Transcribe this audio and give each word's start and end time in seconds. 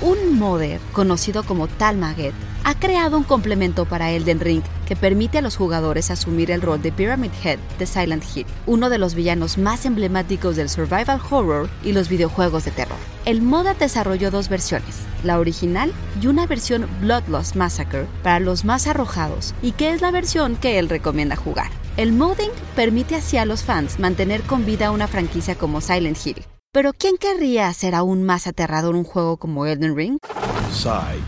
un 0.00 0.38
modder 0.38 0.80
conocido 0.92 1.42
como 1.42 1.68
Talmaget 1.68 2.34
ha 2.64 2.74
creado 2.74 3.16
un 3.16 3.24
complemento 3.24 3.84
para 3.86 4.10
Elden 4.10 4.40
Ring 4.40 4.62
que 4.86 4.96
permite 4.96 5.38
a 5.38 5.42
los 5.42 5.56
jugadores 5.56 6.10
asumir 6.10 6.50
el 6.50 6.62
rol 6.62 6.82
de 6.82 6.92
Pyramid 6.92 7.30
Head 7.42 7.58
de 7.78 7.86
Silent 7.86 8.24
Hill, 8.34 8.46
uno 8.66 8.90
de 8.90 8.98
los 8.98 9.14
villanos 9.14 9.56
más 9.56 9.86
emblemáticos 9.86 10.56
del 10.56 10.68
survival 10.68 11.20
horror 11.30 11.70
y 11.84 11.92
los 11.92 12.08
videojuegos 12.08 12.64
de 12.64 12.70
terror. 12.70 12.98
El 13.24 13.42
modder 13.42 13.76
desarrolló 13.78 14.30
dos 14.30 14.48
versiones, 14.48 14.96
la 15.22 15.38
original 15.38 15.92
y 16.20 16.26
una 16.26 16.46
versión 16.46 16.86
Bloodlust 17.00 17.56
Massacre 17.56 18.06
para 18.22 18.40
los 18.40 18.64
más 18.64 18.86
arrojados, 18.86 19.54
y 19.62 19.72
que 19.72 19.92
es 19.92 20.00
la 20.00 20.10
versión 20.10 20.56
que 20.56 20.78
él 20.78 20.88
recomienda 20.88 21.36
jugar. 21.36 21.70
El 21.96 22.12
modding 22.12 22.50
permite 22.76 23.16
así 23.16 23.36
a 23.36 23.44
los 23.44 23.62
fans 23.62 23.98
mantener 23.98 24.42
con 24.42 24.64
vida 24.64 24.90
una 24.90 25.08
franquicia 25.08 25.54
como 25.54 25.80
Silent 25.80 26.18
Hill. 26.24 26.44
Pero 26.72 26.92
¿quién 26.92 27.16
querría 27.16 27.66
hacer 27.66 27.96
aún 27.96 28.22
más 28.22 28.46
aterrador 28.46 28.94
un 28.94 29.02
juego 29.02 29.38
como 29.38 29.66
Elden 29.66 29.96
Ring? 29.96 30.18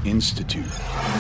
Institute. 0.05 0.71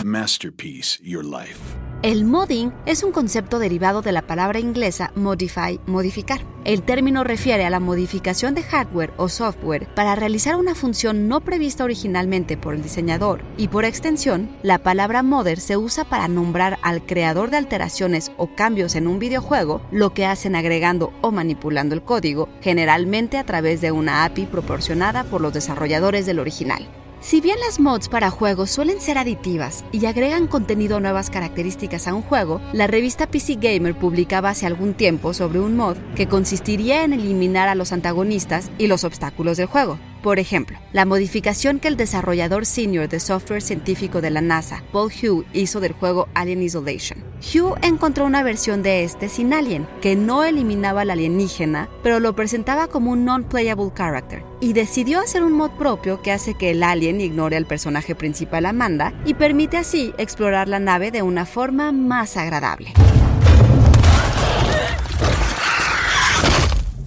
Masterpiece 0.05 1.01
Your 1.03 1.25
Life. 1.25 1.82
El 2.03 2.25
modding 2.25 2.73
es 2.85 3.05
un 3.05 3.13
concepto 3.13 3.61
derivado 3.61 4.03
de 4.03 4.11
la 4.11 4.23
palabra 4.23 4.59
inglesa 4.59 5.13
modify, 5.15 5.79
modificar. 5.87 6.41
El 6.65 6.83
término 6.83 7.23
refiere 7.23 7.65
a 7.65 7.71
la 7.71 7.79
modificación 7.79 8.57
de 8.57 8.65
hardware 8.65 9.13
o 9.19 9.29
software 9.29 9.87
para 9.95 10.17
realizar 10.17 10.57
una 10.57 10.75
función 10.75 11.29
no 11.29 11.43
prevista 11.43 11.85
originalmente 11.85 12.57
por 12.57 12.75
el 12.75 12.83
diseñador 12.83 13.43
y 13.57 13.69
por 13.69 13.85
extensión, 13.85 14.51
la 14.65 14.79
palabra 14.79 15.23
modder 15.23 15.61
se 15.61 15.77
usa 15.77 16.03
para 16.03 16.27
nombrar 16.27 16.81
al 16.83 17.07
creador 17.07 17.51
de 17.51 17.59
alteraciones 17.59 18.33
o 18.37 18.53
cambios 18.53 18.97
en 18.97 19.07
un 19.07 19.21
videojuego, 19.21 19.81
lo 19.93 20.13
que 20.13 20.27
hacen 20.27 20.57
agregando 20.57 21.13
o 21.21 21.31
manipulando 21.31 21.95
el 21.95 22.03
código, 22.03 22.49
generalmente 22.61 23.39
a 23.39 23.47
través 23.47 23.81
de 23.81 23.93
una 23.93 24.25
API 24.25 24.47
proporcionada 24.47 25.23
por 25.23 25.41
los 25.41 25.53
desarrolladores 25.53 26.27
del 26.27 26.41
original. 26.41 26.89
Si 27.23 27.41
bien 27.41 27.61
las 27.61 27.79
mods 27.79 28.09
para 28.09 28.31
juegos 28.31 28.73
suelen 28.73 29.01
ser 29.01 29.17
aditivas 29.17 29.85
y 29.93 30.07
agregan 30.07 30.49
contenido 30.49 30.97
o 30.97 31.01
nuevas 31.01 31.31
características 31.31 32.09
a 32.09 32.15
un 32.15 32.23
juego, 32.23 32.61
la 32.73 32.89
revista 32.89 33.29
PC 33.29 33.59
Gamer 33.61 33.95
publicaba 33.95 34.51
hace 34.51 34.67
algún 34.67 34.93
tiempo 34.93 35.33
sobre 35.33 35.61
un 35.61 35.77
mod 35.77 35.97
que 36.17 36.27
consistiría 36.27 37.05
en 37.05 37.13
eliminar 37.13 37.69
a 37.69 37.77
los 37.77 37.93
antagonistas 37.93 38.73
y 38.77 38.89
los 38.89 39.05
obstáculos 39.05 39.57
del 39.57 39.69
juego. 39.69 40.01
Por 40.23 40.39
ejemplo, 40.39 40.79
la 40.93 41.05
modificación 41.05 41.81
que 41.81 41.89
el 41.89 41.97
desarrollador 41.97 42.65
senior 42.65 43.09
de 43.09 43.19
software 43.19 43.61
científico 43.61 44.21
de 44.21 44.31
la 44.31 44.41
NASA, 44.41 44.85
Paul 44.93 45.11
Hugh, 45.11 45.45
hizo 45.53 45.81
del 45.81 45.95
juego 45.95 46.29
Alien 46.35 46.63
Isolation. 46.63 47.25
Hugh 47.41 47.77
encontró 47.83 48.25
una 48.25 48.45
versión 48.45 48.85
de 48.85 49.03
este 49.03 49.29
sin 49.29 49.53
alien, 49.53 49.89
que 50.01 50.15
no 50.15 50.45
eliminaba 50.45 51.01
al 51.01 51.11
alienígena, 51.11 51.89
pero 52.05 52.21
lo 52.21 52.37
presentaba 52.37 52.87
como 52.87 53.11
un 53.11 53.25
non-playable 53.25 53.91
character, 53.97 54.45
y 54.61 54.75
decidió 54.75 55.19
hacer 55.19 55.43
un 55.43 55.55
mod 55.55 55.73
propio 55.73 56.23
que 56.23 56.31
hace 56.31 56.55
que 56.55 56.71
el 56.71 56.85
alien 56.85 57.21
ignore 57.21 57.57
al 57.57 57.67
personaje 57.67 58.15
principal 58.15 58.67
Amanda 58.67 59.13
y 59.25 59.35
permite 59.35 59.77
así 59.77 60.15
explorar 60.19 60.69
la 60.69 60.79
nave 60.79 61.11
de 61.11 61.23
una 61.23 61.47
forma 61.47 61.91
más 61.91 62.37
agradable. 62.37 62.93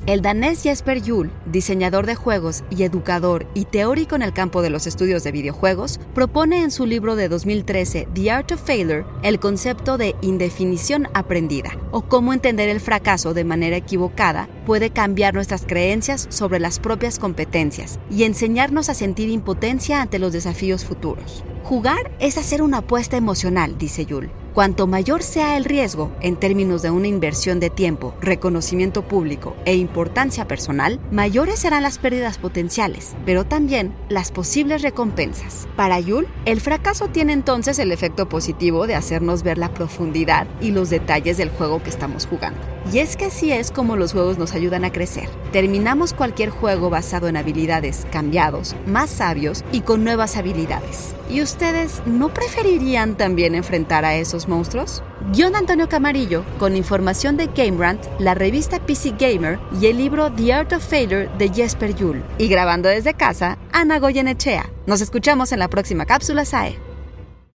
El 0.08 0.22
danés 0.22 0.61
Jesper 0.61 1.02
Juhl, 1.03 1.31
diseñador 1.48 2.06
de 2.06 2.14
juegos 2.14 2.64
y 2.70 2.84
educador 2.84 3.48
y 3.56 3.66
teórico 3.66 4.16
en 4.16 4.22
el 4.22 4.34
campo 4.34 4.61
de 4.61 4.70
los 4.70 4.86
estudios 4.86 5.23
de 5.23 5.31
videojuegos, 5.31 6.00
propone 6.14 6.61
en 6.61 6.70
su 6.70 6.86
libro 6.86 7.16
de 7.16 7.28
2013 7.28 8.08
The 8.14 8.30
Art 8.30 8.52
of 8.52 8.64
Failure 8.64 9.03
el 9.23 9.39
concepto 9.39 9.98
de 9.98 10.16
indefinición 10.22 11.08
aprendida, 11.16 11.76
o 11.89 12.03
cómo 12.03 12.33
entender 12.33 12.70
el 12.70 12.81
fracaso 12.81 13.33
de 13.33 13.45
manera 13.45 13.78
equivocada 13.78 14.48
puede 14.67 14.92
cambiar 14.92 15.33
nuestras 15.33 15.64
creencias 15.66 16.28
sobre 16.30 16.59
las 16.59 16.78
propias 16.78 17.17
competencias 17.17 18.00
y 18.11 18.26
enseñarnos 18.26 18.89
a 18.89 18.94
sentir 18.94 19.30
impotencia 19.30 20.03
ante 20.03 20.20
los 20.20 20.33
desafíos 20.33 20.86
futuros. 20.86 21.44
Jugar 21.64 22.11
es 22.20 22.38
hacer 22.38 22.61
una 22.61 22.78
apuesta 22.78 23.17
emocional, 23.17 23.76
dice 23.80 24.06
Juhl 24.08 24.30
Cuanto 24.56 24.88
mayor 24.88 25.22
sea 25.22 25.58
el 25.58 25.66
riesgo 25.66 26.14
en 26.22 26.38
términos 26.38 26.81
de 26.81 26.89
una 26.89 27.09
inversión 27.09 27.59
de 27.59 27.70
tiempo, 27.70 28.16
reconocimiento 28.21 29.02
público 29.05 29.54
e 29.66 29.76
importancia 29.76 30.48
personal, 30.48 31.02
mayores 31.11 31.60
serán 31.60 31.83
las 31.83 31.98
pérdidas 31.98 32.38
potenciales, 32.38 33.17
pero 33.26 33.44
también 33.44 33.94
las 34.08 34.32
posibles 34.32 34.82
recompensas. 34.82 35.67
Para 35.76 35.99
Yul, 35.99 36.30
el 36.45 36.61
fracaso 36.61 37.10
tiene 37.10 37.33
entonces 37.33 37.80
el 37.80 37.92
efecto 37.92 38.30
positivo 38.30 38.88
de 38.88 38.95
hacernos 38.95 39.44
ver 39.44 39.58
la 39.58 39.73
profundidad 39.73 40.48
y 40.61 40.71
los 40.71 40.89
detalles 40.89 41.36
del 41.36 41.49
juego 41.49 41.83
que 41.83 41.89
estamos 41.89 42.26
jugando. 42.26 42.61
Y 42.94 42.99
es 42.99 43.17
que 43.17 43.26
así 43.26 43.52
es 43.52 43.71
como 43.71 43.98
los 43.98 44.14
juegos 44.14 44.38
nos 44.38 44.54
ayudan 44.54 44.86
a 44.86 44.92
crecer. 44.92 45.27
Terminamos 45.52 46.14
cualquier 46.14 46.49
juego 46.49 46.89
basado 46.89 47.27
en 47.27 47.36
habilidades 47.36 48.05
cambiados, 48.11 48.76
más 48.86 49.10
sabios 49.10 49.65
y 49.73 49.82
con 49.82 50.05
nuevas 50.05 50.38
habilidades. 50.38 51.14
¿Y 51.30 51.42
ustedes 51.42 52.04
no 52.05 52.32
preferirían 52.32 53.17
también 53.17 53.55
enfrentar 53.55 54.05
a 54.05 54.15
esos 54.15 54.45
monstruos? 54.48 55.04
Guión 55.33 55.56
Antonio 55.56 55.89
Camarillo, 55.89 56.44
con 56.60 56.76
información 56.76 57.38
de 57.38 57.48
GameRant, 57.48 58.04
la 58.20 58.33
revista 58.33 58.80
PC 58.80 59.16
Gamer 59.17 59.60
y 59.80 59.88
el 59.88 59.98
libro 59.98 60.32
The 60.32 60.54
Art 60.54 60.73
of 60.73 60.88
Failure 60.88 61.30
de 61.38 61.50
Jesper 61.50 61.95
Juhl. 61.98 62.23
Y 62.38 62.48
grabando 62.48 62.89
desde 62.89 63.14
casa, 63.14 63.58
Ana 63.72 64.00
Goyenechea. 64.00 64.70
Nos 64.86 65.02
escuchamos 65.02 65.52
en 65.52 65.60
la 65.60 65.70
próxima 65.70 66.06
cápsula 66.06 66.45
SAE. 66.45 66.95